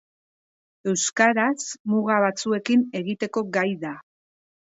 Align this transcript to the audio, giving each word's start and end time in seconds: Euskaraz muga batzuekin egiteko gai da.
Euskaraz 0.93 1.65
muga 1.91 2.17
batzuekin 2.25 2.83
egiteko 3.03 3.45
gai 3.61 3.67
da. 3.87 3.95